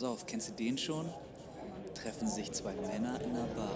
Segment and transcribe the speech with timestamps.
[0.00, 1.12] pass auf, kennst du den schon?
[1.94, 3.70] Treffen sich zwei Männer in einer Bar.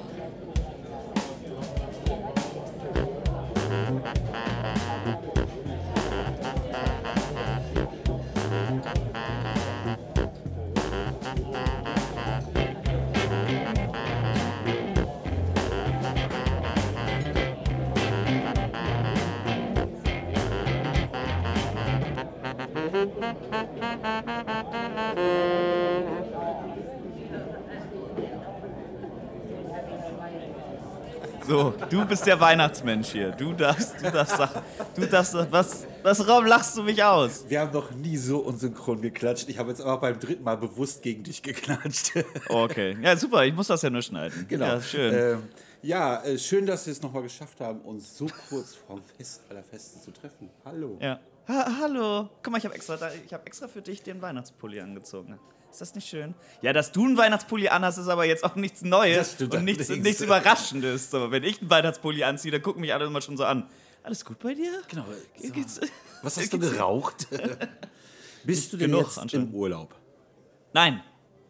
[31.47, 33.31] So, du bist der Weihnachtsmensch hier.
[33.33, 34.63] Du darfst, du darfst Sachen.
[34.97, 35.35] Du darfst.
[35.51, 37.45] Was, was Raum lachst du mich aus?
[37.49, 39.51] Wir haben noch nie so unsynchron geklatscht.
[39.51, 42.13] Ich habe jetzt aber beim dritten Mal bewusst gegen dich geklatscht.
[42.49, 42.97] Okay.
[43.03, 43.45] Ja, super.
[43.45, 44.47] Ich muss das ja nur schneiden.
[44.49, 44.65] Genau.
[44.65, 45.15] Ja, schön.
[45.15, 45.43] Ähm,
[45.83, 49.63] ja, äh, schön, dass wir es nochmal geschafft haben, uns so kurz vorm Fest aller
[49.63, 50.49] Festen zu treffen.
[50.65, 50.97] Hallo.
[51.01, 51.21] Ja.
[51.47, 52.31] Ha hallo.
[52.43, 55.39] Guck mal, ich habe extra, ich hab extra für dich den Weihnachtspulli angezogen.
[55.75, 56.35] Ist das nicht schön?
[56.63, 60.21] Ja, dass du einen Weihnachtspulli anhast, ist aber jetzt auch nichts Neues und nichts, nichts
[60.21, 61.11] Überraschendes.
[61.11, 63.69] So, wenn ich einen Weihnachtspulli anziehe, dann gucken mich alle immer schon so an.
[64.05, 64.71] Alles gut bei dir?
[64.89, 65.05] Genau.
[65.41, 65.81] Ge- geht's-
[66.23, 67.27] Was hast du geraucht?
[68.45, 69.95] Bist du denn Genug, jetzt im Urlaub?
[70.75, 71.03] Nein,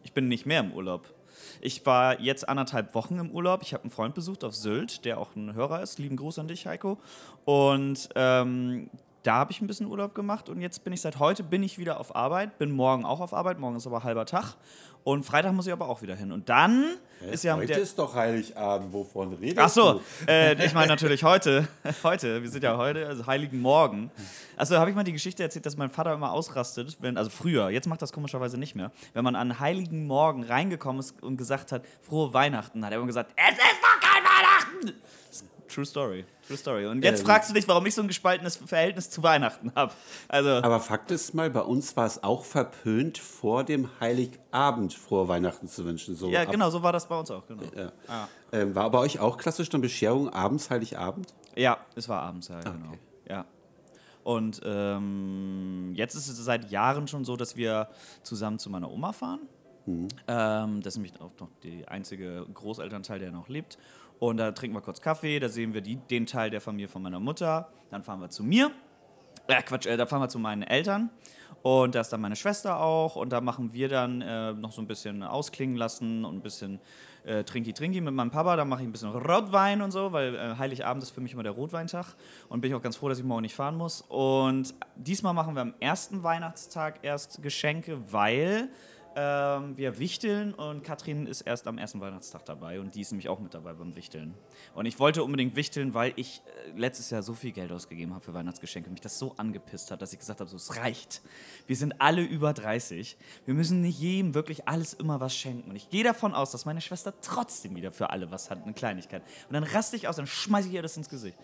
[0.03, 1.13] ich bin nicht mehr im Urlaub.
[1.61, 3.61] Ich war jetzt anderthalb Wochen im Urlaub.
[3.61, 5.99] Ich habe einen Freund besucht auf Sylt, der auch ein Hörer ist.
[5.99, 6.99] Lieben Gruß an dich, Heiko.
[7.43, 8.89] Und ähm,
[9.25, 11.77] da habe ich ein bisschen Urlaub gemacht und jetzt bin ich seit heute bin ich
[11.77, 14.55] wieder auf Arbeit, bin morgen auch auf Arbeit, morgen ist aber halber Tag
[15.05, 16.31] und Freitag muss ich aber auch wieder hin.
[16.31, 16.97] Und dann
[17.31, 18.91] ist ja Heute der ist doch Heiligabend.
[18.91, 20.01] Wovon redest Ach so, du?
[20.27, 21.67] äh, ich meine natürlich heute.
[22.03, 24.09] Heute, wir sind ja heute, also Heiligen Morgen.
[24.57, 27.69] Also habe ich mal die Geschichte erzählt, dass mein Vater immer ausrastet, wenn, also früher,
[27.69, 31.71] jetzt macht das komischerweise nicht mehr, wenn man an Heiligen Morgen reingekommen ist und gesagt
[31.71, 34.99] hat, frohe Weihnachten, hat er immer gesagt, es ist doch kein Weihnachten!
[35.29, 36.85] Das True Story, true story.
[36.85, 37.25] Und jetzt Ähm.
[37.25, 39.93] fragst du dich, warum ich so ein gespaltenes Verhältnis zu Weihnachten habe.
[40.27, 45.27] Also, Aber Fakt ist mal, bei uns war es auch verpönt, vor dem Heiligabend frohe
[45.27, 46.15] Weihnachten zu wünschen.
[46.15, 47.63] So ja, ab- genau, so war das bei uns auch, genau.
[47.75, 47.91] Ja.
[48.07, 48.27] Ah.
[48.51, 51.33] Ähm, war bei euch auch klassisch eine Bescherung abends, Heiligabend?
[51.55, 52.93] Ja, es war abends, ja, genau.
[53.27, 53.45] Ja.
[54.23, 57.89] Und ähm, jetzt ist es seit Jahren schon so, dass wir
[58.23, 59.39] zusammen zu meiner Oma fahren.
[59.87, 63.77] Ähm, das ist nämlich auch noch der einzige Großelternteil, der noch lebt.
[64.19, 67.01] Und da trinken wir kurz Kaffee, da sehen wir die, den Teil der Familie von
[67.01, 67.69] meiner Mutter.
[67.91, 68.71] Dann fahren wir zu mir.
[69.47, 71.09] Äh, Quatsch, äh, da fahren wir zu meinen Eltern.
[71.61, 73.15] Und da ist dann meine Schwester auch.
[73.15, 76.79] Und da machen wir dann äh, noch so ein bisschen ausklingen lassen und ein bisschen
[77.25, 78.55] äh, Trinki-Trinki mit meinem Papa.
[78.55, 81.43] Da mache ich ein bisschen Rotwein und so, weil äh, Heiligabend ist für mich immer
[81.43, 82.15] der Rotweintag.
[82.49, 84.01] Und bin ich auch ganz froh, dass ich morgen nicht fahren muss.
[84.01, 88.69] Und diesmal machen wir am ersten Weihnachtstag erst Geschenke, weil
[89.15, 93.29] ähm, wir wichteln und Katrin ist erst am ersten Weihnachtstag dabei und die ist nämlich
[93.29, 94.33] auch mit dabei beim Wichteln.
[94.73, 98.23] Und ich wollte unbedingt wichteln, weil ich äh, letztes Jahr so viel Geld ausgegeben habe
[98.23, 101.21] für Weihnachtsgeschenke, mich das so angepisst hat, dass ich gesagt habe, so, es reicht.
[101.65, 103.17] Wir sind alle über 30.
[103.45, 105.69] Wir müssen nicht jedem wirklich alles immer was schenken.
[105.69, 108.73] Und ich gehe davon aus, dass meine Schwester trotzdem wieder für alle was hat, eine
[108.73, 109.23] Kleinigkeit.
[109.47, 111.37] Und dann raste ich aus, dann schmeiße ich ihr das ins Gesicht.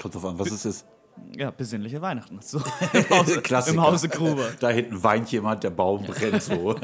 [0.00, 0.86] Kommt drauf an, was es ist.
[1.36, 2.40] Ja, besinnliche Weihnachten.
[2.42, 2.58] So,
[2.92, 3.42] im, Hause.
[3.70, 4.50] Im Hause Gruber.
[4.58, 6.74] Da hinten weint jemand, der Baum brennt so.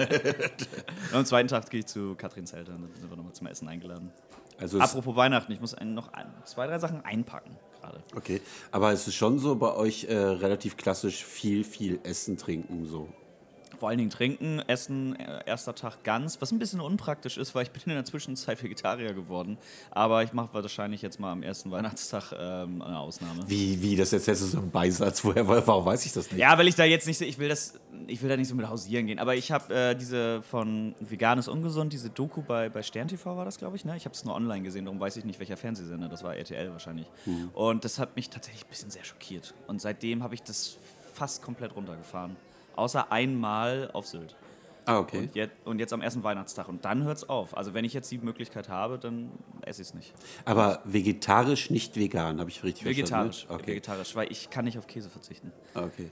[1.12, 4.10] Am zweiten Tag gehe ich zu Katrins Eltern, dann sind wir nochmal zum Essen eingeladen.
[4.58, 8.02] Also Apropos Weihnachten, ich muss noch ein, zwei, drei Sachen einpacken gerade.
[8.14, 12.86] okay, aber es ist schon so bei euch äh, relativ klassisch viel, viel Essen, Trinken
[12.86, 13.08] so.
[13.78, 17.64] Vor allen Dingen trinken, essen, äh, erster Tag ganz, was ein bisschen unpraktisch ist, weil
[17.64, 19.58] ich bin in der Zwischenzeit Vegetarier geworden.
[19.90, 23.42] Aber ich mache wahrscheinlich jetzt mal am ersten Weihnachtstag ähm, eine Ausnahme.
[23.46, 25.24] Wie, wie, das erzählst du so im Beisatz?
[25.24, 26.40] Woher, warum weiß ich das nicht?
[26.40, 28.68] Ja, weil ich da jetzt nicht ich will das, ich will da nicht so mit
[28.68, 29.18] hausieren gehen.
[29.18, 33.44] Aber ich habe äh, diese von Veganes Ungesund, diese Doku bei, bei Stern TV war
[33.44, 33.96] das, glaube ich, ne?
[33.96, 36.70] Ich habe es nur online gesehen, darum weiß ich nicht, welcher Fernsehsender, das war RTL
[36.72, 37.06] wahrscheinlich.
[37.52, 39.54] Und das hat mich tatsächlich ein bisschen sehr schockiert.
[39.66, 40.76] Und seitdem habe ich das
[41.14, 42.36] fast komplett runtergefahren.
[42.76, 44.36] Außer einmal auf Sylt.
[44.84, 45.18] Ah, okay.
[45.18, 46.68] Und jetzt, und jetzt am ersten Weihnachtstag.
[46.68, 47.56] Und dann hört es auf.
[47.56, 49.30] Also wenn ich jetzt die Möglichkeit habe, dann
[49.62, 50.14] esse ich es nicht.
[50.44, 53.46] Aber vegetarisch, nicht vegan, habe ich richtig Vegetarisch.
[53.46, 53.62] verstanden?
[53.62, 53.68] ne?
[53.68, 55.50] Vegetarisch, weil ich kann nicht auf Käse verzichten.
[55.74, 55.86] Okay.
[55.86, 56.10] okay.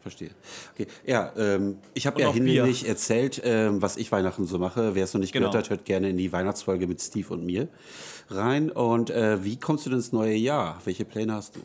[0.00, 0.30] Verstehe.
[0.72, 0.86] Okay.
[1.04, 4.94] Ja, ähm, ich habe ja hinlänglich erzählt, ähm, was ich Weihnachten so mache.
[4.94, 5.48] Wer es noch nicht Genau.
[5.50, 7.66] gehört hat, hört gerne in die Weihnachtsfolge mit Steve und mir
[8.30, 8.70] rein.
[8.70, 10.80] Und äh, wie kommst du denn ins neue Jahr?
[10.84, 11.60] Welche Pläne hast du?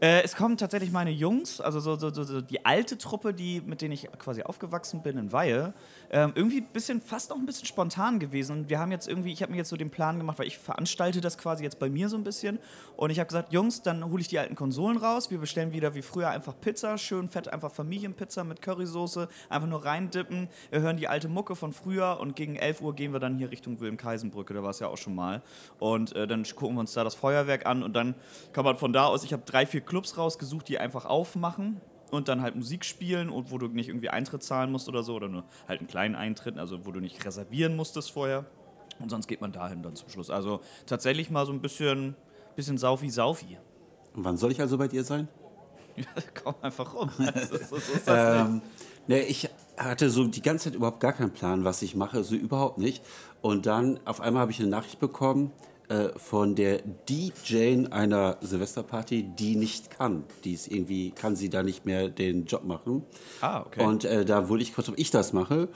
[0.00, 3.82] Äh, es kommen tatsächlich meine Jungs, also so, so, so, die alte Truppe, die, mit
[3.82, 5.74] denen ich quasi aufgewachsen bin in Weihe.
[6.10, 8.60] Ähm, irgendwie ein bisschen, fast auch ein bisschen spontan gewesen.
[8.60, 10.56] Und wir haben jetzt irgendwie, ich habe mir jetzt so den Plan gemacht, weil ich
[10.56, 12.58] veranstalte das quasi jetzt bei mir so ein bisschen.
[12.96, 15.30] Und ich habe gesagt, Jungs, dann hole ich die alten Konsolen raus.
[15.30, 19.28] Wir bestellen wieder wie früher einfach Pizza, schön fett, einfach Familienpizza mit Currysoße.
[19.50, 20.48] Einfach nur reindippen.
[20.70, 23.50] Wir hören die alte Mucke von früher und gegen 11 Uhr gehen wir dann hier
[23.50, 24.54] Richtung Wilhelm-Kaisenbrücke.
[24.54, 25.42] Da war es ja auch schon mal.
[25.78, 28.14] Und äh, dann gucken wir uns da das Feuerwerk an und dann
[28.54, 31.80] kann man von da aus, ich habe drei, vier Clubs rausgesucht, die einfach aufmachen.
[32.12, 35.14] und dann halt Musik spielen und wo du nicht irgendwie Eintritt zahlen musst oder so
[35.14, 38.46] oder nur halt einen kleinen Eintritt, also wo du nicht reservieren musstest vorher.
[38.98, 40.28] Und sonst geht man dahin dann zum Schluss.
[40.28, 42.16] Also tatsächlich mal so ein bisschen,
[42.56, 43.58] bisschen Saufi-Saufi.
[44.14, 45.28] Und wann soll ich also bei dir sein?
[46.42, 47.10] Komm einfach rum.
[47.34, 47.52] Ist
[48.06, 48.62] das Ähm,
[49.06, 52.34] ne, ich hatte so die ganze Zeit überhaupt gar keinen Plan, was ich mache, so
[52.34, 53.04] überhaupt nicht.
[53.40, 55.52] Und dann auf einmal habe ich eine Nachricht bekommen
[55.90, 60.24] äh, von der DJ einer Silvesterparty, die nicht kann.
[60.44, 63.02] Die ist irgendwie, kann sie da nicht mehr den Job machen.
[63.40, 63.84] Ah, okay.
[63.84, 65.68] Und äh, da wurde ich kurz, ob ich das mache.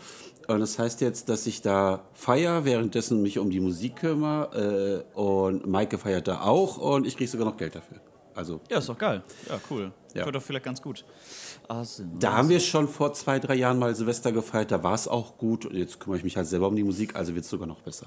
[0.46, 5.04] Und das heißt jetzt, dass ich da feier, währenddessen mich um die Musik kümmere.
[5.14, 7.98] Äh, und Maike feiert da auch und ich kriege sogar noch Geld dafür.
[8.34, 9.22] Also Ja, ist doch geil.
[9.48, 9.92] Ja, cool.
[10.14, 10.24] Ja.
[10.26, 11.04] Wird doch vielleicht ganz gut.
[11.66, 15.08] Also, Da haben wir schon vor zwei, drei Jahren mal Silvester gefeiert, da war es
[15.08, 15.66] auch gut.
[15.66, 17.80] Und jetzt kümmere ich mich halt selber um die Musik, also wird es sogar noch
[17.80, 18.06] besser.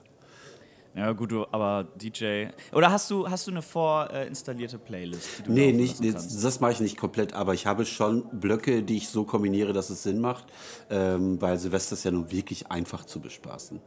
[0.98, 2.48] Ja, gut, du, aber DJ.
[2.74, 5.44] Oder hast du, hast du eine vorinstallierte Playlist?
[5.46, 6.44] Die Nee, nicht, kannst?
[6.44, 9.92] das mache ich nicht komplett, aber ich habe schon Blöcke, die ich so kombiniere, dass
[9.92, 10.46] es Sinn macht,
[10.90, 13.80] ähm, weil Silvester ist ja nun wirklich einfach zu bespaßen.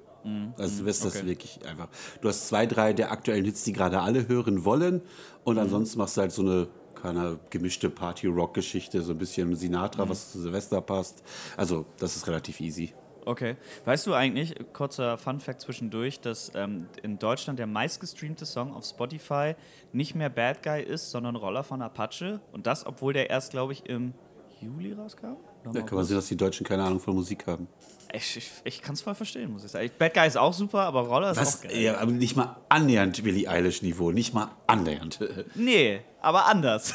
[0.58, 1.20] Also Silvester ist Mhm.
[1.20, 1.28] okay.
[1.30, 1.88] wirklich einfach.
[2.20, 5.00] Du hast zwei, drei der aktuellen Hits, die gerade alle hören wollen
[5.44, 5.62] und Mhm.
[5.62, 10.10] ansonsten machst du halt so eine keine gemischte Party-Rock-Geschichte, so ein bisschen Sinatra, Mhm.
[10.10, 11.22] was zu Silvester passt.
[11.56, 12.92] Also das ist relativ easy.
[13.30, 13.54] Okay.
[13.84, 19.54] Weißt du eigentlich, kurzer Fun-Fact zwischendurch, dass ähm, in Deutschland der meistgestreamte Song auf Spotify
[19.92, 22.40] nicht mehr Bad Guy ist, sondern Roller von Apache?
[22.50, 24.14] Und das, obwohl der erst, glaube ich, im
[24.60, 25.36] Juli rauskam?
[25.64, 27.68] Im kann man sehen, dass die Deutschen keine Ahnung von Musik haben.
[28.12, 29.90] Ich, ich, ich kann es voll verstehen, muss ich sagen.
[29.98, 31.58] Bad Guy ist auch super, aber Roller ist Was?
[31.58, 31.78] auch geil.
[31.78, 35.18] Ja, aber nicht mal annähernd Billie Eilish-Niveau, nicht mal annähernd.
[35.54, 36.92] Nee, aber anders.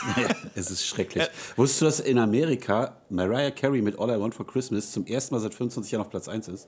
[0.56, 1.26] es ist schrecklich.
[1.56, 5.36] Wusstest du, dass in Amerika Mariah Carey mit All I Want for Christmas zum ersten
[5.36, 6.68] Mal seit 25 Jahren auf Platz 1 ist?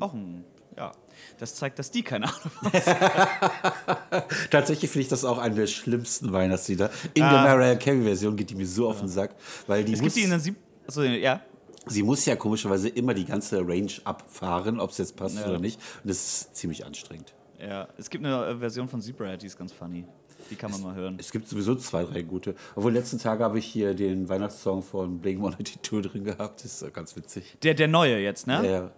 [0.00, 0.44] auch ein,
[0.76, 0.92] ja.
[1.38, 4.22] Das zeigt, dass die keine Ahnung haben.
[4.50, 6.90] Tatsächlich finde ich das auch eine der schlimmsten Weihnachtslieder.
[7.14, 7.42] In der Ah.
[7.44, 9.34] Mariah Carey-Version geht die mir so auf den Sack,
[9.66, 11.40] weil die Es gibt die in der sieb also, ja.
[11.86, 15.80] Sie muss ja komischerweise immer die ganze Range abfahren, ob es jetzt passt oder nicht.
[16.02, 17.32] Und das ist ziemlich anstrengend.
[17.58, 17.88] ja.
[17.96, 20.04] Es gibt eine äh, Version von Zebrahead, die ist ganz funny.
[20.50, 21.16] Die kann man mal hören.
[21.20, 22.56] Es gibt sowieso zwei, drei gute.
[22.74, 26.64] Obwohl, letzten Tage habe ich hier den Weihnachtssong von Blink-182 drin gehabt.
[26.64, 27.56] Das ist ganz witzig.
[27.62, 28.54] Der, der neue jetzt, ne?
[28.54, 28.90] Ja, ja,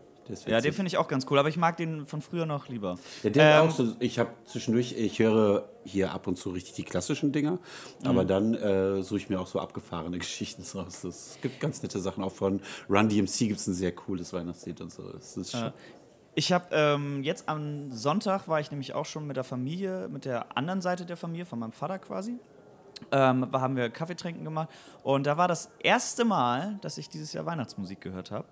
[0.47, 2.97] Ja, den finde ich auch ganz cool, aber ich mag den von früher noch lieber.
[3.23, 6.75] Ja, der Ähm, auch so, ich habe zwischendurch, ich höre hier ab und zu richtig
[6.75, 7.59] die klassischen Dinger,
[8.03, 8.07] Mhm.
[8.09, 11.05] aber dann äh, suche ich mir auch so abgefahrene Geschichten raus.
[11.05, 14.81] Es gibt ganz nette Sachen, auch von Run DMC gibt es ein sehr cooles Weihnachtslied
[14.81, 15.03] und so.
[15.45, 15.73] Schon,
[16.35, 20.25] Ich habe ähm, jetzt am Sonntag war ich nämlich auch schon mit der Familie, mit
[20.25, 22.37] der anderen Seite der Familie, von meinem Vater quasi.
[23.11, 24.69] Ähm, da haben wir Kaffee trinken gemacht.
[25.03, 28.45] Und da war das erste Mal, dass ich dieses Jahr Weihnachtsmusik gehört habe.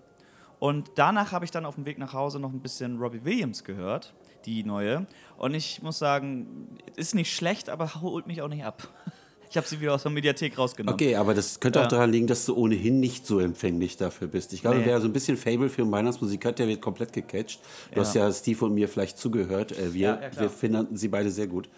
[0.60, 3.64] Und danach habe ich dann auf dem Weg nach Hause noch ein bisschen Robbie Williams
[3.64, 4.14] gehört,
[4.44, 5.06] die neue.
[5.38, 8.86] Und ich muss sagen, ist nicht schlecht, aber holt mich auch nicht ab.
[9.52, 10.94] Ich habe sie wieder aus der Mediathek rausgenommen.
[10.94, 11.88] Okay, aber das könnte auch Ja.
[11.88, 14.52] daran liegen, dass du ohnehin nicht so empfänglich dafür bist.
[14.52, 14.84] Ich glaube, Nee.
[14.86, 17.58] wer so ein bisschen Fable für Weihnachtsmusik hat, der wird komplett gecatcht.
[17.92, 19.72] Du hast ja Steve und mir vielleicht zugehört.
[19.76, 21.68] Äh, wir, Ja, ja, wir finden sie beide sehr gut.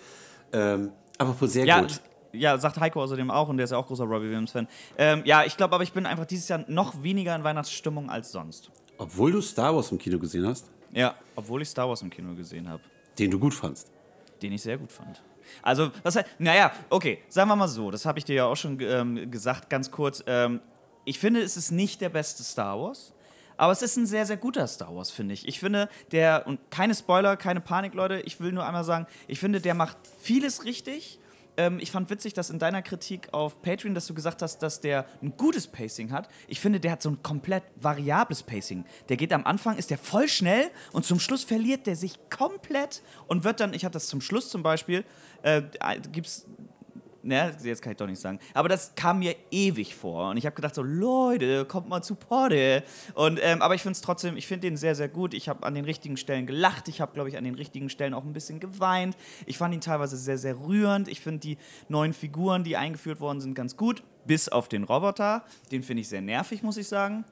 [0.53, 2.03] Ähm, aber sehr Ja, gut.
[2.33, 4.69] Ja, sagt Heiko außerdem auch und der ist ja auch großer Robbie Williams-Fan.
[4.99, 8.33] Ähm, ja, ich glaube aber, ich bin einfach dieses Jahr noch weniger in Weihnachtsstimmung als
[8.33, 8.71] sonst.
[8.99, 12.35] Obwohl du Star Wars im Kino gesehen hast, Ja, obwohl ich Star Wars im Kino
[12.35, 12.83] gesehen habe,
[13.19, 13.91] den du gut fandst.
[14.43, 15.23] den ich sehr gut fand.
[15.63, 18.57] Also, was heißt, naja, okay, sagen wir mal so, das habe ich dir ja auch
[18.57, 20.23] schon ähm, gesagt, ganz kurz.
[20.27, 20.61] Ähm,
[21.05, 23.13] ich finde, es ist nicht der beste Star Wars.
[23.57, 25.47] Aber es ist ein sehr, sehr guter Star Wars, finde ich.
[25.47, 29.39] Ich finde, der, und keine Spoiler, keine Panik, Leute, ich will nur einmal sagen, ich
[29.41, 31.19] finde, der macht vieles richtig.
[31.57, 34.81] Ähm, ich fand witzig, dass in deiner Kritik auf Patreon, dass du gesagt hast, dass
[34.81, 36.29] der ein gutes Pacing hat.
[36.49, 38.85] Ich finde, der hat so ein komplett variables Pacing.
[39.09, 43.03] Der geht am Anfang, ist der voll schnell und zum Schluss verliert der sich komplett
[43.27, 45.05] und wird dann, ich hatte das zum Schluss zum Beispiel,
[45.43, 45.63] äh,
[46.11, 46.47] gibt's
[47.25, 48.41] Ne, jetzt kann ich doch nicht sagen.
[48.53, 50.31] Aber das kam mir ewig vor.
[50.31, 52.83] Und ich habe gedacht so, Leute, kommt mal zu Porte.
[53.15, 55.33] Und, ähm, aber ich finde es trotzdem, ich finde den sehr, sehr gut.
[55.33, 56.89] Ich habe an den richtigen Stellen gelacht.
[56.89, 59.17] Ich habe, glaube ich, an den richtigen Stellen auch ein bisschen geweint.
[59.47, 61.07] Ich fand ihn teilweise sehr, sehr rührend.
[61.07, 64.03] Ich finde die neuen Figuren, die eingeführt worden sind, ganz gut.
[64.27, 65.45] Bis auf den Roboter.
[65.71, 67.25] Den finde ich sehr nervig, muss ich sagen.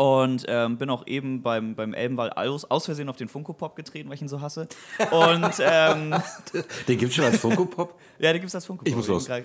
[0.00, 3.76] Und ähm, bin auch eben beim, beim Elbenwall aus, aus Versehen auf den Funko Pop
[3.76, 4.66] getreten, weil ich ihn so hasse.
[5.10, 6.14] Und ähm,
[6.88, 8.00] Den gibt es schon als Funko Pop?
[8.18, 8.88] ja, da gibt es das Funko Pop.
[8.88, 9.28] Ich muss los.
[9.28, 9.40] Ja.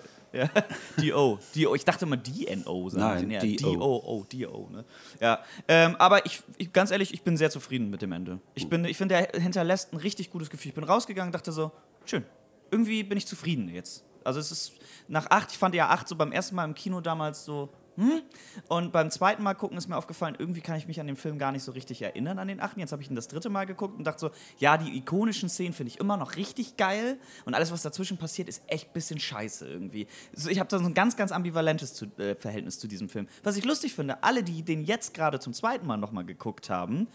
[1.01, 1.39] D.O.
[1.53, 1.75] D.O.
[1.75, 2.87] Ich dachte immer D.N.O.
[2.87, 3.31] sagen Nein.
[3.31, 3.57] Ja, D.O..
[3.73, 4.23] D.O.O.
[4.31, 4.69] D.O.
[4.71, 4.85] Ne?
[5.19, 5.39] Ja.
[5.67, 8.39] Ähm, aber ich, ich, ganz ehrlich, ich bin sehr zufrieden mit dem Ende.
[8.53, 10.69] Ich, bin- ich finde, der hinterlässt ein richtig gutes Gefühl.
[10.69, 11.73] Ich bin rausgegangen dachte so,
[12.05, 12.23] schön.
[12.71, 14.05] Irgendwie bin ich zufrieden jetzt.
[14.23, 14.73] Also es ist
[15.09, 18.21] nach acht, ich fand ja acht so beim ersten Mal im Kino damals so, hm?
[18.67, 21.37] Und beim zweiten Mal gucken ist mir aufgefallen, irgendwie kann ich mich an den Film
[21.37, 22.79] gar nicht so richtig erinnern, an den achten.
[22.79, 25.73] Jetzt habe ich ihn das dritte Mal geguckt und dachte so, ja, die ikonischen Szenen
[25.73, 29.19] finde ich immer noch richtig geil und alles, was dazwischen passiert, ist echt ein bisschen
[29.19, 30.07] scheiße irgendwie.
[30.33, 33.27] So, ich habe da so ein ganz, ganz ambivalentes zu, äh, Verhältnis zu diesem Film.
[33.43, 37.07] Was ich lustig finde, alle, die den jetzt gerade zum zweiten Mal nochmal geguckt haben,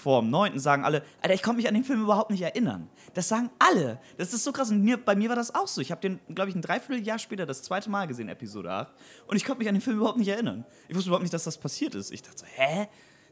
[0.00, 0.58] vor dem 9.
[0.58, 2.88] sagen alle, Alter, ich konnte mich an den Film überhaupt nicht erinnern.
[3.14, 4.00] Das sagen alle.
[4.16, 4.70] Das ist so krass.
[4.70, 5.80] Und mir, bei mir war das auch so.
[5.80, 8.92] Ich habe den, glaube ich, ein Dreivierteljahr später das zweite Mal gesehen, Episode 8.
[9.26, 10.64] Und ich konnte mich an den Film überhaupt nicht erinnern.
[10.88, 12.10] Ich wusste überhaupt nicht, dass das passiert ist.
[12.10, 12.88] Ich dachte so, hä?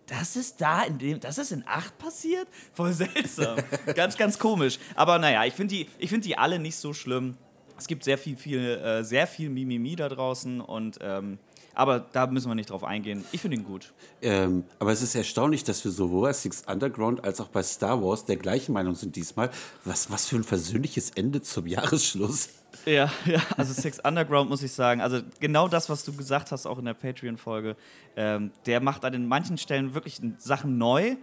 [0.07, 2.49] Das ist da in dem, das ist in 8 passiert?
[2.73, 3.59] Voll seltsam.
[3.95, 4.79] ganz, ganz komisch.
[4.95, 7.37] Aber naja, ich finde die, find die alle nicht so schlimm.
[7.77, 11.39] Es gibt sehr viel, viel, äh, sehr viel Mimimi da draußen und ähm,
[11.79, 13.25] aber da müssen wir nicht drauf eingehen.
[13.31, 13.93] Ich finde ihn gut.
[14.21, 18.03] Ähm, aber es ist erstaunlich, dass wir sowohl bei Six Underground als auch bei Star
[18.03, 19.49] Wars der gleichen Meinung sind diesmal.
[19.85, 22.49] Was, was für ein versöhnliches Ende zum Jahresschluss.
[22.85, 25.01] Ja, ja, also Six Underground muss ich sagen.
[25.01, 27.77] Also genau das, was du gesagt hast, auch in der Patreon-Folge.
[28.17, 31.15] Ähm, der macht an den manchen Stellen wirklich Sachen neu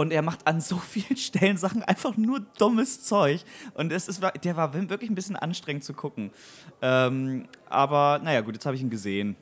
[0.00, 3.42] und er macht an so vielen Stellen Sachen einfach nur dummes Zeug.
[3.74, 6.30] Und es ist, der war wirklich ein bisschen anstrengend zu gucken.
[6.80, 9.36] Ähm, aber naja, gut, jetzt habe ich ihn gesehen.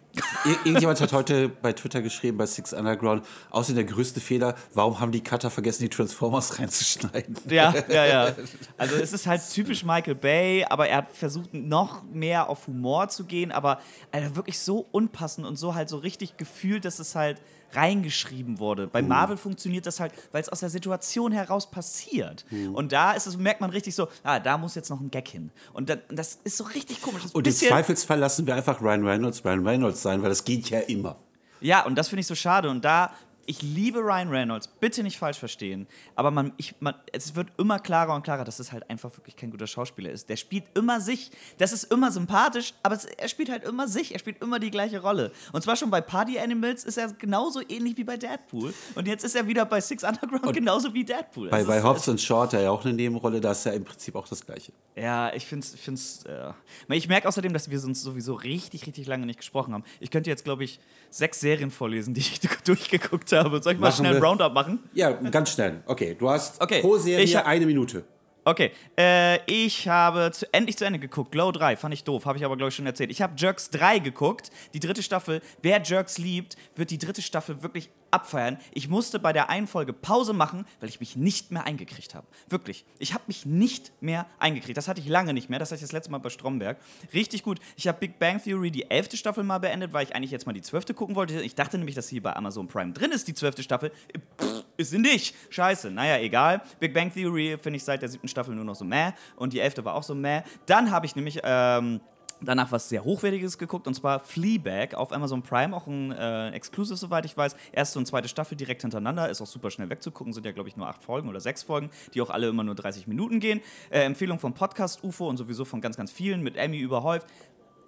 [0.64, 5.12] Irgendjemand hat heute bei Twitter geschrieben, bei Six Underground, außerdem der größte Fehler, warum haben
[5.12, 7.36] die Cutter vergessen, die Transformers reinzuschneiden?
[7.48, 8.34] Ja, ja, ja.
[8.76, 13.08] Also es ist halt typisch Michael Bay, aber er hat versucht, noch mehr auf Humor
[13.08, 13.80] zu gehen, aber
[14.12, 17.40] Alter, wirklich so unpassend und so halt so richtig gefühlt, dass es halt
[17.72, 18.86] reingeschrieben wurde.
[18.86, 19.08] Bei mhm.
[19.08, 22.44] Marvel funktioniert das halt, weil es aus der Situation heraus passiert.
[22.50, 22.74] Mhm.
[22.74, 25.28] Und da ist es, merkt man richtig so, ah, da muss jetzt noch ein Gag
[25.28, 25.50] hin.
[25.72, 27.22] Und das ist so richtig komisch.
[27.32, 30.80] Und im Zweifelsfall lassen wir einfach Ryan Reynolds Ryan Reynolds sein, weil das geht ja
[30.80, 31.16] immer.
[31.60, 32.70] Ja, und das finde ich so schade.
[32.70, 33.12] Und da
[33.48, 37.78] ich liebe Ryan Reynolds, bitte nicht falsch verstehen, aber man, ich, man, es wird immer
[37.78, 40.28] klarer und klarer, dass es halt einfach wirklich kein guter Schauspieler ist.
[40.28, 41.30] Der spielt immer sich.
[41.56, 44.12] Das ist immer sympathisch, aber es, er spielt halt immer sich.
[44.12, 45.32] Er spielt immer die gleiche Rolle.
[45.52, 48.74] Und zwar schon bei Party Animals ist er genauso ähnlich wie bei Deadpool.
[48.94, 51.48] Und jetzt ist er wieder bei Six Underground und genauso wie Deadpool.
[51.48, 54.14] Bei, bei Hobbs und Short, der ja auch eine Nebenrolle, da ist ja im Prinzip
[54.14, 54.72] auch das Gleiche.
[54.94, 55.74] Ja, ich finde es.
[55.74, 56.52] Ich, äh
[56.90, 59.84] ich merke außerdem, dass wir uns sowieso richtig, richtig lange nicht gesprochen haben.
[60.00, 63.37] Ich könnte jetzt, glaube ich, sechs Serien vorlesen, die ich durchgeguckt habe.
[63.42, 64.80] Soll ich mal machen schnell ein Roundup machen?
[64.92, 65.82] Ja, ganz schnell.
[65.86, 66.80] Okay, du hast okay.
[66.80, 68.04] pro Serie ich, eine Minute.
[68.48, 71.32] Okay, äh, ich habe zu, endlich zu Ende geguckt.
[71.32, 73.10] Glow 3, fand ich doof, habe ich aber, glaube ich, schon erzählt.
[73.10, 75.42] Ich habe Jerks 3 geguckt, die dritte Staffel.
[75.60, 78.56] Wer Jerks liebt, wird die dritte Staffel wirklich abfeiern.
[78.72, 82.26] Ich musste bei der einen Folge Pause machen, weil ich mich nicht mehr eingekriegt habe.
[82.48, 82.86] Wirklich.
[82.98, 84.78] Ich habe mich nicht mehr eingekriegt.
[84.78, 85.58] Das hatte ich lange nicht mehr.
[85.58, 86.78] Das hatte ich das letzte Mal bei Stromberg.
[87.12, 87.60] Richtig gut.
[87.76, 90.54] Ich habe Big Bang Theory die elfte Staffel mal beendet, weil ich eigentlich jetzt mal
[90.54, 91.42] die zwölfte gucken wollte.
[91.42, 93.92] Ich dachte nämlich, dass hier bei Amazon Prime drin ist, die zwölfte Staffel.
[94.40, 95.34] Pff, ist sie nicht.
[95.50, 95.90] Scheiße.
[95.90, 96.62] Naja, egal.
[96.80, 99.12] Big Bang Theory finde ich seit der siebten Staffel nur noch so meh.
[99.36, 100.42] Und die elfte war auch so meh.
[100.64, 101.40] Dann habe ich nämlich.
[101.42, 102.00] Ähm,
[102.40, 106.96] danach was sehr Hochwertiges geguckt und zwar Fleabag auf Amazon Prime, auch ein äh, Exclusive,
[106.96, 107.56] soweit ich weiß.
[107.72, 110.76] Erste und zweite Staffel direkt hintereinander, ist auch super schnell wegzugucken, sind ja, glaube ich,
[110.76, 113.60] nur acht Folgen oder sechs Folgen, die auch alle immer nur 30 Minuten gehen.
[113.90, 117.26] Äh, Empfehlung vom Podcast UFO und sowieso von ganz, ganz vielen mit Emmy überhäuft.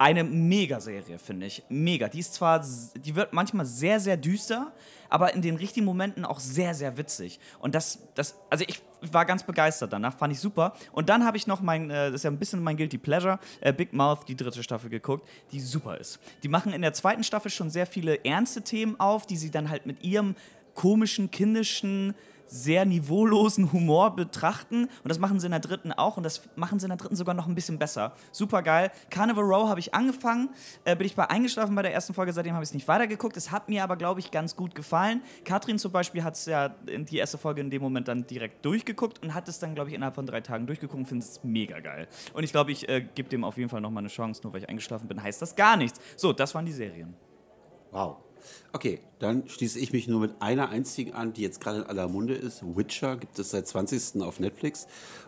[0.01, 1.61] Eine Mega-Serie, finde ich.
[1.69, 2.07] Mega.
[2.07, 2.65] Die ist zwar,
[2.95, 4.71] die wird manchmal sehr, sehr düster,
[5.09, 7.39] aber in den richtigen Momenten auch sehr, sehr witzig.
[7.59, 10.73] Und das, das also ich war ganz begeistert danach, fand ich super.
[10.91, 13.37] Und dann habe ich noch mein, äh, das ist ja ein bisschen mein Guilty Pleasure,
[13.59, 16.19] äh, Big Mouth, die dritte Staffel geguckt, die super ist.
[16.41, 19.69] Die machen in der zweiten Staffel schon sehr viele ernste Themen auf, die sie dann
[19.69, 20.33] halt mit ihrem
[20.73, 22.15] komischen, kindischen,
[22.51, 24.83] sehr niveaulosen Humor betrachten.
[24.83, 26.17] Und das machen sie in der dritten auch.
[26.17, 28.13] Und das machen sie in der dritten sogar noch ein bisschen besser.
[28.31, 28.91] Super geil.
[29.09, 30.49] Carnival Row habe ich angefangen.
[30.83, 32.33] Äh, bin ich bei eingeschlafen bei der ersten Folge.
[32.33, 33.37] Seitdem habe ich es nicht weitergeguckt.
[33.37, 35.21] Es hat mir aber, glaube ich, ganz gut gefallen.
[35.45, 38.65] Katrin zum Beispiel hat es ja in die erste Folge in dem Moment dann direkt
[38.65, 41.43] durchgeguckt und hat es dann, glaube ich, innerhalb von drei Tagen durchgeguckt und findet es
[41.43, 42.07] mega geil.
[42.33, 44.41] Und ich glaube, ich äh, gebe dem auf jeden Fall nochmal eine Chance.
[44.43, 46.01] Nur weil ich eingeschlafen bin, heißt das gar nichts.
[46.17, 47.13] So, das waren die Serien.
[47.91, 48.17] Wow.
[48.73, 52.07] Okay, dann schließe ich mich nur mit einer einzigen an, die jetzt gerade in aller
[52.07, 52.63] Munde ist.
[52.75, 54.21] Witcher gibt es seit 20.
[54.21, 54.87] auf Netflix.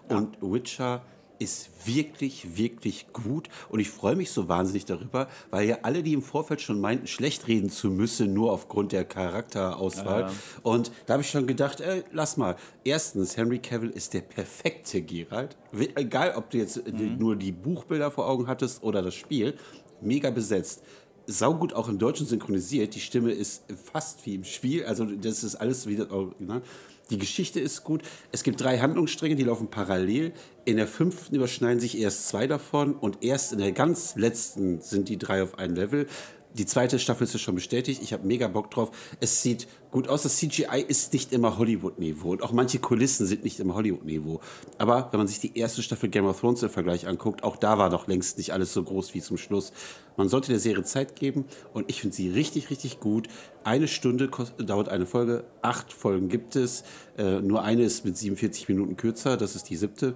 [0.10, 0.18] Ja.
[0.18, 1.04] Und Witcher
[1.40, 3.50] ist wirklich, wirklich gut.
[3.70, 7.08] Und ich freue mich so wahnsinnig darüber, weil ja alle, die im Vorfeld schon meinten,
[7.08, 10.22] schlecht reden zu müssen, nur aufgrund der Charakterauswahl.
[10.22, 10.32] Ja.
[10.64, 12.56] Und da habe ich schon gedacht, ey, lass mal.
[12.84, 15.58] Erstens, Henry Cavill ist der perfekte Geralt.
[15.96, 17.18] Egal, ob du jetzt mhm.
[17.18, 19.56] nur die Buchbilder vor Augen hattest oder das Spiel.
[20.02, 20.84] Mega besetzt
[21.28, 22.96] saugut auch im Deutschen synchronisiert.
[22.96, 24.86] Die Stimme ist fast wie im Spiel.
[24.86, 26.08] Also das ist alles wieder.
[26.40, 26.62] Ne?
[27.10, 28.02] Die Geschichte ist gut.
[28.32, 30.34] Es gibt drei Handlungsstränge, die laufen parallel.
[30.66, 35.10] In der fünften überschneiden sich erst zwei davon und erst in der ganz letzten sind
[35.10, 36.08] die drei auf einem Level.
[36.54, 38.02] Die zweite Staffel ist ja schon bestätigt.
[38.04, 38.92] Ich habe mega Bock drauf.
[39.20, 40.24] Es sieht gut aus.
[40.24, 42.32] Das CGI ist nicht immer Hollywood-Niveau.
[42.32, 44.40] Und auch manche Kulissen sind nicht immer Hollywood-Niveau.
[44.78, 47.78] Aber wenn man sich die erste Staffel Game of Thrones im Vergleich anguckt, auch da
[47.78, 49.74] war noch längst nicht alles so groß wie zum Schluss.
[50.16, 51.46] Man sollte der Serie Zeit geben.
[51.74, 53.28] Und ich finde sie richtig, richtig gut.
[53.64, 54.30] Eine Stunde
[54.60, 55.46] dauert eine Folge.
[55.64, 56.84] Acht Folgen gibt es.
[57.18, 59.38] Äh, nur eine ist mit 47 Minuten kürzer.
[59.38, 60.16] Das ist die siebte.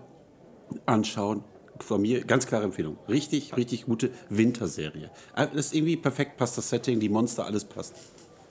[0.85, 1.43] Anschauen
[1.83, 2.97] von mir ganz klare Empfehlung.
[3.07, 5.09] Richtig, richtig gute Winterserie.
[5.35, 7.95] Das ist irgendwie perfekt, passt das Setting, die Monster, alles passt.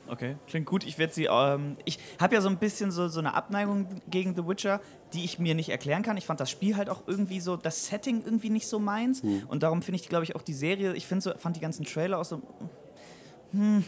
[0.09, 0.85] Okay, klingt gut.
[0.85, 1.29] Ich werde sie.
[1.31, 4.81] Ähm, ich habe ja so ein bisschen so, so eine Abneigung gegen The Witcher,
[5.13, 6.17] die ich mir nicht erklären kann.
[6.17, 9.23] Ich fand das Spiel halt auch irgendwie so, das Setting irgendwie nicht so meins.
[9.23, 9.45] Hm.
[9.49, 11.85] Und darum finde ich, glaube ich, auch die Serie, ich finde so, fand die ganzen
[11.85, 12.41] Trailer auch so.
[13.53, 13.85] Hm,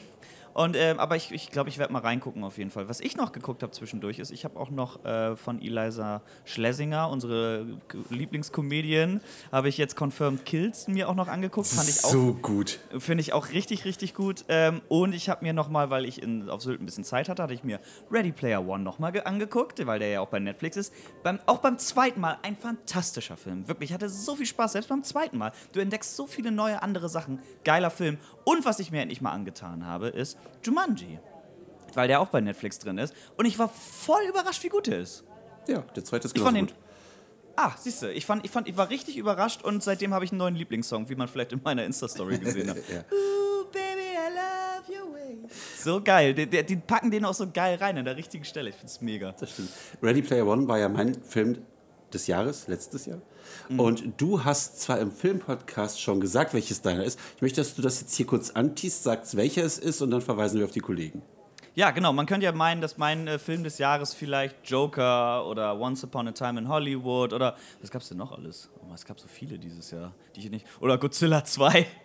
[0.58, 2.88] und, äh, aber ich glaube, ich, glaub, ich werde mal reingucken auf jeden Fall.
[2.88, 7.10] Was ich noch geguckt habe zwischendurch ist, ich habe auch noch äh, von Eliza Schlesinger,
[7.10, 7.64] unsere
[8.10, 9.20] Lieblingskomedian,
[9.52, 11.68] habe ich jetzt Confirmed Kills mir auch noch angeguckt.
[11.68, 12.80] Fand ich auch, so gut.
[12.98, 14.46] Finde ich auch richtig, richtig gut.
[14.48, 17.28] Ähm, und ich habe mir noch mal, weil ich in, auf Sylt ein bisschen Zeit
[17.28, 17.78] hatte, hatte ich mir
[18.10, 20.92] Ready Player One noch mal angeguckt, weil der ja auch bei Netflix ist.
[21.22, 23.68] Beim, auch beim zweiten Mal ein fantastischer Film.
[23.68, 25.52] Wirklich, ich hatte so viel Spaß, selbst beim zweiten Mal.
[25.70, 27.38] Du entdeckst so viele neue andere Sachen.
[27.62, 28.18] Geiler Film.
[28.42, 31.18] Und was ich mir endlich mal angetan habe, ist Jumanji.
[31.94, 33.14] Weil der auch bei Netflix drin ist.
[33.36, 35.24] Und ich war voll überrascht, wie gut der ist.
[35.66, 36.74] Ja, der zweite ist ich fand gut.
[37.56, 40.30] Ah, siehst du, ich, fand, ich, fand, ich war richtig überrascht und seitdem habe ich
[40.30, 42.76] einen neuen Lieblingssong, wie man vielleicht in meiner Insta-Story gesehen hat.
[42.88, 43.00] ja.
[43.10, 45.38] Ooh, baby, I love your way.
[45.76, 46.34] So geil.
[46.34, 48.70] Die, die, die, packen den auch so geil rein an der richtigen Stelle.
[48.70, 49.32] Ich finde es mega.
[49.32, 49.70] Das stimmt.
[50.00, 51.58] Ready Player One war ja mein Film
[52.14, 53.20] des Jahres, letztes Jahr.
[53.68, 53.80] Mhm.
[53.80, 57.18] Und du hast zwar im Filmpodcast schon gesagt, welches deiner ist.
[57.36, 60.20] Ich möchte, dass du das jetzt hier kurz antiest, sagst, welcher es ist und dann
[60.20, 61.22] verweisen wir auf die Kollegen.
[61.78, 62.12] Ja, genau.
[62.12, 66.26] Man könnte ja meinen, dass mein äh, Film des Jahres vielleicht Joker oder Once Upon
[66.26, 68.68] a Time in Hollywood oder was gab es denn noch alles?
[68.82, 70.66] Oh, es gab so viele dieses Jahr, die ich nicht.
[70.80, 71.86] Oder Godzilla 2.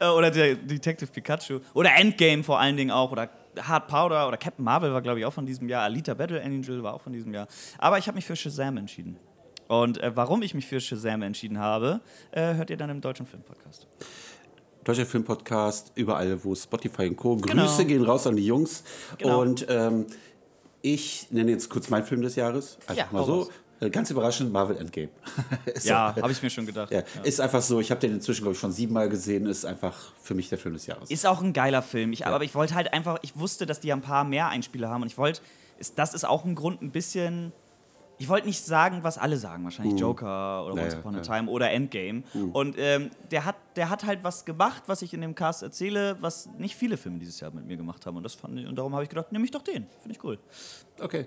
[0.00, 1.60] Äh, oder der Detective Pikachu.
[1.74, 3.12] Oder Endgame vor allen Dingen auch.
[3.12, 3.28] Oder
[3.62, 5.82] Hard Powder oder Captain Marvel war, glaube ich, auch von diesem Jahr.
[5.82, 7.48] Alita Battle Angel war auch von diesem Jahr.
[7.78, 9.16] Aber ich habe mich für Shazam entschieden.
[9.68, 12.00] Und äh, warum ich mich für Shazam entschieden habe,
[12.30, 13.86] äh, hört ihr dann im Deutschen Filmpodcast.
[14.84, 17.36] Deutscher Filmpodcast, überall, wo Spotify und Co.
[17.36, 17.64] Genau.
[17.64, 18.84] Grüße gehen raus an die Jungs.
[19.18, 19.42] Genau.
[19.42, 20.06] Und ähm,
[20.80, 22.78] ich nenne jetzt kurz meinen Film des Jahres.
[22.86, 23.40] Einfach ja, mal so.
[23.40, 23.50] Raus.
[23.80, 25.08] Äh, ganz überraschend, Marvel Endgame.
[25.82, 26.90] ja, habe ich mir schon gedacht.
[26.90, 27.00] Ja.
[27.00, 27.22] Ja.
[27.22, 30.34] Ist einfach so, ich habe den inzwischen, glaube ich, schon siebenmal gesehen, ist einfach für
[30.34, 31.10] mich der Film des Jahres.
[31.10, 32.12] Ist auch ein geiler Film.
[32.12, 32.26] Ich, ja.
[32.26, 35.08] Aber ich wollte halt einfach, ich wusste, dass die ein paar mehr Einspieler haben und
[35.08, 35.40] ich wollte,
[35.96, 37.52] das ist auch ein Grund, ein bisschen
[38.18, 40.00] ich wollte nicht sagen, was alle sagen, wahrscheinlich mhm.
[40.00, 42.24] Joker oder Once Upon a Time oder Endgame.
[42.34, 42.50] Mhm.
[42.50, 46.16] Und ähm, der, hat, der hat halt was gemacht, was ich in dem Cast erzähle,
[46.20, 48.16] was nicht viele Filme dieses Jahr mit mir gemacht haben.
[48.16, 49.86] Und, das fand ich, und darum habe ich gedacht, nehme ich doch den.
[50.00, 50.38] Finde ich cool.
[51.00, 51.26] Okay.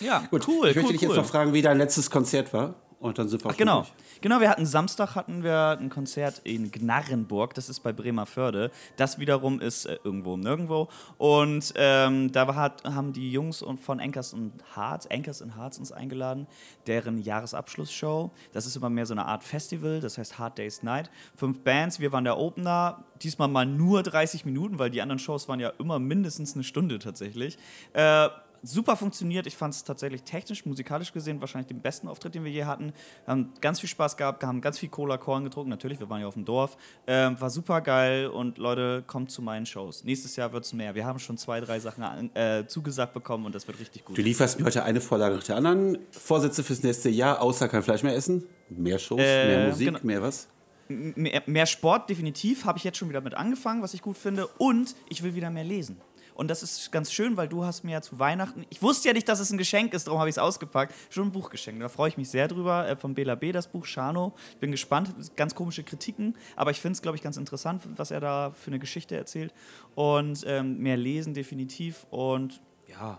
[0.00, 0.46] Ja, Gut.
[0.48, 0.68] cool.
[0.68, 2.74] Ich möchte cool, dich jetzt noch fragen, wie dein letztes Konzert war.
[3.00, 3.86] Und dann sind wir Ach, genau.
[4.20, 8.70] Genau, wir hatten Samstag hatten wir ein Konzert in Gnarrenburg, das ist bei Bremerförde.
[8.98, 10.88] Das wiederum ist äh, irgendwo nirgendwo.
[11.16, 15.92] Und ähm, da hat, haben die Jungs von Anchors und Hearts, Anchors and Hearts uns
[15.92, 16.46] eingeladen,
[16.86, 18.30] deren Jahresabschlussshow.
[18.52, 21.10] Das ist immer mehr so eine Art Festival, das heißt Hard Days Night.
[21.34, 25.48] Fünf Bands, wir waren der Opener, diesmal mal nur 30 Minuten, weil die anderen Shows
[25.48, 27.56] waren ja immer mindestens eine Stunde tatsächlich.
[27.94, 28.28] Äh,
[28.62, 29.46] super funktioniert.
[29.46, 32.92] Ich fand es tatsächlich technisch, musikalisch gesehen wahrscheinlich den besten Auftritt, den wir je hatten.
[33.24, 35.70] Wir haben ganz viel Spaß gehabt, haben ganz viel Cola Korn getrunken.
[35.70, 36.76] Natürlich, wir waren ja auf dem Dorf.
[37.06, 40.04] Ähm, war super geil und Leute, kommt zu meinen Shows.
[40.04, 40.94] Nächstes Jahr wird es mehr.
[40.94, 44.16] Wir haben schon zwei, drei Sachen äh, zugesagt bekommen und das wird richtig gut.
[44.16, 45.98] Du lieferst mir heute eine Vorlage nach der anderen.
[46.10, 48.44] Vorsätze fürs nächste Jahr, außer kein Fleisch mehr essen?
[48.68, 50.00] Mehr Shows, äh, mehr Musik, genau.
[50.02, 50.48] mehr was?
[50.88, 54.48] Mehr, mehr Sport, definitiv, habe ich jetzt schon wieder mit angefangen, was ich gut finde.
[54.58, 56.00] Und ich will wieder mehr lesen.
[56.40, 59.12] Und das ist ganz schön, weil du hast mir ja zu Weihnachten, ich wusste ja
[59.12, 61.82] nicht, dass es ein Geschenk ist, darum habe ich es ausgepackt, schon ein Buch geschenkt.
[61.82, 63.52] Da freue ich mich sehr drüber, äh, von Bela B.
[63.52, 64.32] das Buch, Shano.
[64.58, 68.20] Bin gespannt, ganz komische Kritiken, aber ich finde es, glaube ich, ganz interessant, was er
[68.20, 69.52] da für eine Geschichte erzählt.
[69.94, 73.18] Und ähm, mehr lesen definitiv und ja,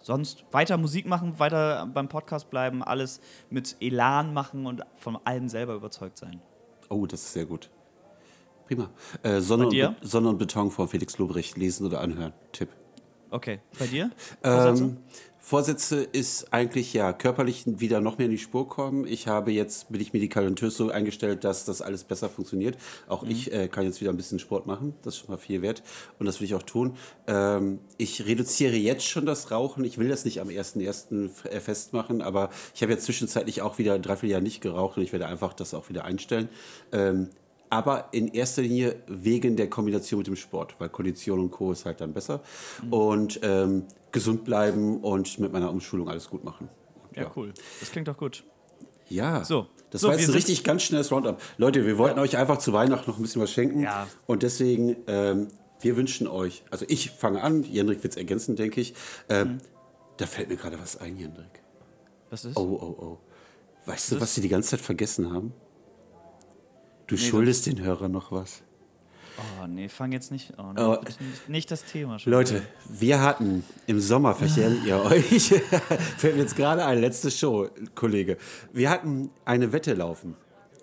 [0.00, 5.48] sonst weiter Musik machen, weiter beim Podcast bleiben, alles mit Elan machen und von allem
[5.48, 6.40] selber überzeugt sein.
[6.88, 7.68] Oh, das ist sehr gut.
[8.70, 8.88] Prima.
[9.24, 12.32] Äh, Sonne, und Sonne, und Beton von Felix Lobrecht lesen oder anhören.
[12.52, 12.68] Tipp.
[13.28, 13.58] Okay.
[13.76, 14.12] Bei dir?
[14.44, 14.84] Vorsätze?
[14.84, 14.96] Ähm,
[15.40, 19.08] Vorsätze ist eigentlich ja körperlich wieder noch mehr in die Spur kommen.
[19.08, 22.78] Ich habe jetzt, bin ich medikamentös so eingestellt, dass das alles besser funktioniert.
[23.08, 23.32] Auch mhm.
[23.32, 24.94] ich äh, kann jetzt wieder ein bisschen Sport machen.
[25.02, 25.82] Das ist schon mal viel wert.
[26.20, 26.94] Und das will ich auch tun.
[27.26, 29.82] Ähm, ich reduziere jetzt schon das Rauchen.
[29.84, 31.48] Ich will das nicht am 1.1.
[31.48, 35.02] Äh, festmachen, aber ich habe jetzt zwischenzeitlich auch wieder drei, vier Jahre nicht geraucht und
[35.02, 36.48] ich werde einfach das auch wieder einstellen.
[36.92, 37.30] Ähm,
[37.70, 41.72] aber in erster Linie wegen der Kombination mit dem Sport, weil Kondition und Co.
[41.72, 42.42] ist halt dann besser.
[42.82, 42.92] Mhm.
[42.92, 46.68] Und ähm, gesund bleiben und mit meiner Umschulung alles gut machen.
[47.14, 47.52] Ja, ja, cool.
[47.80, 48.44] Das klingt doch gut.
[49.08, 49.44] Ja.
[49.44, 49.66] So.
[49.90, 51.40] Das So, war jetzt ein richtig ganz schnelles Roundup.
[51.58, 53.80] Leute, wir wollten euch einfach zu Weihnachten noch ein bisschen was schenken.
[53.82, 54.06] Ja.
[54.26, 55.48] Und deswegen, ähm,
[55.80, 58.94] wir wünschen euch, also ich fange an, Jendrik wird es ergänzen, denke ich.
[59.28, 59.58] Ähm, Mhm.
[60.18, 61.62] Da fällt mir gerade was ein, Jendrik.
[62.28, 62.54] Was ist?
[62.56, 63.18] Oh, oh, oh.
[63.86, 65.54] Weißt du, was sie die ganze Zeit vergessen haben?
[67.10, 68.62] Du Nee, schuldest den Hörern noch was.
[69.62, 70.78] Oh, nee, fang jetzt nicht an.
[70.78, 70.98] Oh.
[71.02, 72.32] Nicht, nicht das Thema schon.
[72.32, 75.48] Leute, wir hatten im Sommer, erinnert ihr euch,
[76.18, 78.36] fällt mir jetzt gerade eine letzte Show, Kollege.
[78.72, 80.36] Wir hatten eine Wette laufen.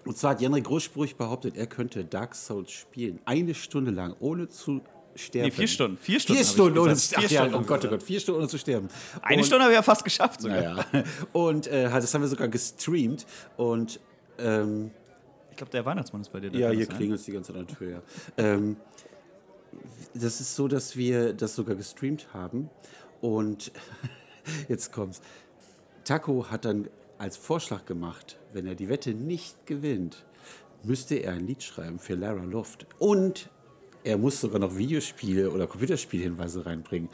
[0.05, 3.19] Und zwar hat Jendrik großspurig behauptet, er könnte Dark Souls spielen.
[3.25, 4.81] Eine Stunde lang, ohne zu
[5.15, 5.47] sterben.
[5.49, 5.97] Nee, vier Stunden.
[5.97, 6.41] Vier Stunden.
[6.43, 7.27] Vier Stunden ohne zu sterben.
[7.29, 7.89] Stunden Oh Gott, oh.
[7.89, 8.87] Gott, vier Stunden ohne zu sterben.
[9.21, 10.85] Eine Und- Stunde habe ich ja fast geschafft sogar.
[10.91, 11.03] Naja.
[11.31, 13.25] Und äh, das haben wir sogar gestreamt.
[13.55, 13.99] Und
[14.39, 14.91] ähm,
[15.57, 16.51] Ich glaube, der Weihnachtsmann ist bei dir.
[16.51, 16.97] da, ja, hier sein?
[16.97, 17.89] klingelt es die ganze Zeit an der Tür.
[17.89, 18.03] Ja.
[18.37, 18.77] Ähm,
[20.13, 22.69] das ist so, dass wir das sogar gestreamt haben.
[23.21, 23.71] Und
[24.69, 25.19] jetzt kommt's.
[26.03, 30.25] Taco hat dann als Vorschlag gemacht, wenn er die Wette nicht gewinnt,
[30.83, 32.85] müsste er ein Lied schreiben für Lara Loft.
[32.99, 33.49] Und
[34.07, 37.09] er muss sogar noch Videospiele oder Computerspielhinweise reinbringen.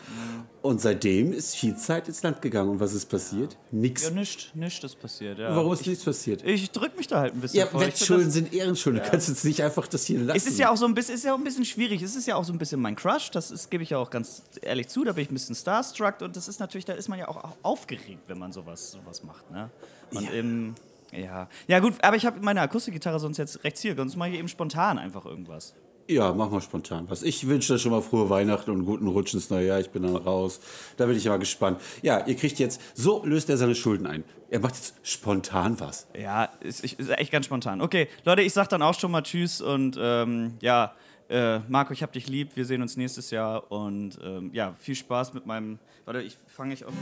[0.62, 2.70] Und seitdem ist viel Zeit ins Land gegangen.
[2.70, 3.58] Und was ist passiert?
[3.72, 4.04] Nix.
[4.04, 5.40] Ja, nichts, nichts ist passiert.
[5.40, 5.56] Ja.
[5.56, 6.44] Warum ist ich, nichts passiert?
[6.46, 7.82] ich drück mich da halt ein bisschen Ja, vor.
[7.82, 9.02] Wettschulden sind Ehrenschulden.
[9.02, 10.38] Du kannst jetzt nicht einfach das hier lassen.
[10.38, 12.02] Es ist ja auch so ein bisschen, ist ja auch ein bisschen schwierig.
[12.04, 13.32] Es ist ja auch so ein bisschen mein Crush.
[13.32, 15.04] Das ist, gebe ich ja auch ganz ehrlich zu.
[15.04, 17.58] Da bin ich ein bisschen starstruck und das ist natürlich, da ist man ja auch
[17.64, 19.50] aufgeregt, wenn man sowas, sowas macht.
[19.52, 19.70] Ne?
[20.14, 20.30] Und Ja.
[20.32, 20.76] im,
[21.12, 21.96] ja, ja gut.
[22.04, 23.96] Aber ich habe meine Akustikgitarre sonst jetzt rechts hier.
[23.96, 25.74] Sonst mache ich eben spontan einfach irgendwas.
[26.08, 27.24] Ja, mach mal spontan was.
[27.24, 29.80] Ich wünsche dir schon mal frohe Weihnachten und guten Rutsch ins neue Jahr.
[29.80, 30.60] Ich bin dann raus.
[30.98, 31.80] Da bin ich mal gespannt.
[32.02, 34.26] Ja, ihr kriegt jetzt, so löst er seine Schulden ein.
[34.50, 36.08] Er macht jetzt spontan was.
[36.20, 37.82] Ja, ist, ist echt ganz spontan.
[37.82, 40.94] Okay, Leute, ich sag dann auch schon mal Tschüss und ähm, ja,
[41.30, 42.52] äh, Marco, ich hab dich lieb.
[42.56, 45.80] Wir sehen uns nächstes Jahr und ähm, ja, viel Spaß mit meinem.
[46.04, 46.94] Warte, ich fange ich auf,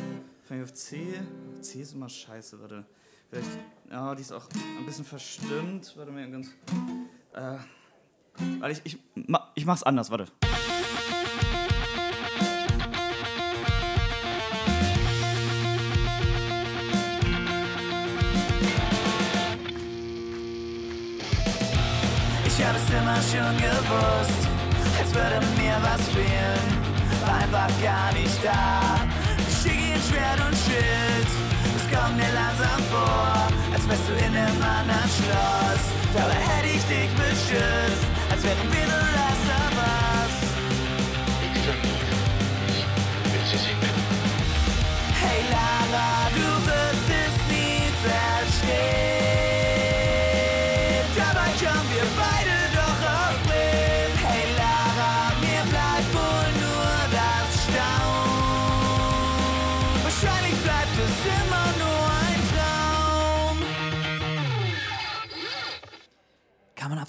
[0.43, 0.99] fang ich auf C.
[1.61, 2.85] C ist immer scheiße, warte.
[3.31, 3.49] Vielleicht,
[3.89, 5.91] ja, die ist auch ein bisschen verstimmt.
[5.97, 6.49] Warte mal ganz.
[7.33, 7.57] Äh,
[8.59, 8.99] warte, ich, ich,
[9.55, 10.27] ich mach's anders, warte.
[22.45, 24.47] Ich hab es immer schon gewusst,
[24.99, 26.67] als würde mir was fehlen,
[27.25, 28.99] war einfach gar nicht da.
[29.47, 31.29] Ich schicke ihr Schwert und Schild,
[31.75, 35.83] es kommt mir langsam vor, als wärst du in einem anderen Schloss.
[36.13, 38.05] Dabei hätte ich dich beschützt,
[38.41, 39.40] als wären wir the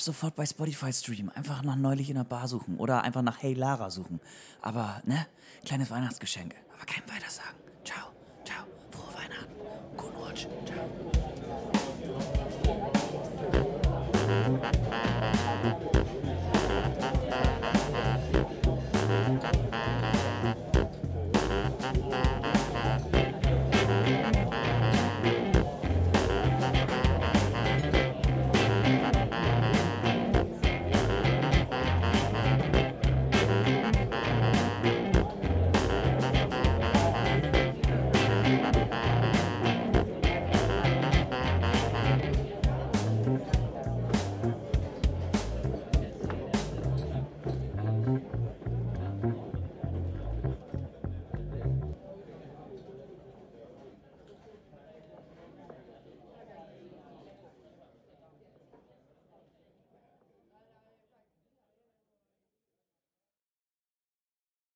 [0.05, 1.31] sofort bei Spotify streamen.
[1.31, 4.21] Einfach nach neulich in der Bar suchen oder einfach nach Hey Lara suchen.
[4.61, 5.27] Aber, ne?
[5.65, 6.55] Kleines Weihnachtsgeschenk.
[6.75, 7.51] Aber kein Weitersagen.
[7.51, 7.62] Ciao,